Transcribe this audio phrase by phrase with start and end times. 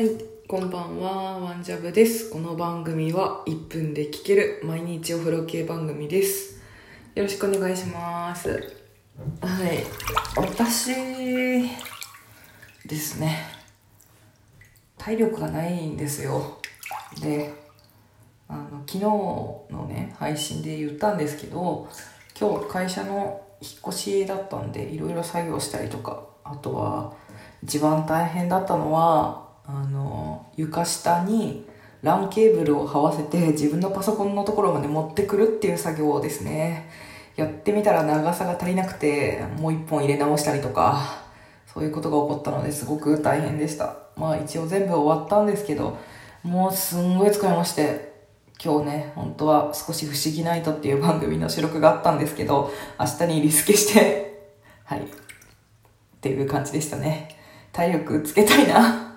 [0.00, 0.12] はい、
[0.48, 2.30] こんばんは、ワンジャブです。
[2.30, 6.58] この番組は1分で聞ける毎日お風呂系番組です。
[7.14, 8.48] よろしくお願いします。
[9.42, 9.84] はい、
[10.38, 10.94] 私
[12.86, 13.42] ですね、
[14.96, 16.56] 体力がないんですよ。
[17.20, 17.52] で、
[18.48, 21.86] あの昨日のね、配信で言ったんですけど、
[22.40, 27.12] 今日会社の引っ越しだったんで、いろいろ作業したりとか、あとは
[27.62, 31.66] 一番大変だったのは、あの床下に
[32.02, 36.90] LAN ケーブルを這わせて自分のパソコンのところまで持ってくるっていう作業をですね
[37.36, 41.22] やってみたら長さが足りなくてもう一本入れ直したりとか
[41.66, 43.96] そういうことが起こったのですごく大変でした。
[44.16, 45.96] まあ一応全部終わったんですけど
[46.42, 48.12] もうすんごい疲れまして
[48.62, 54.30] 今日ね本当は少し不思議ナイトっていう番組の収録があったんですけど明日にリスケして
[54.84, 55.02] はい。
[55.02, 55.02] っ
[56.20, 57.36] ていう感じでしたね。
[57.72, 59.09] 体力つけたいな。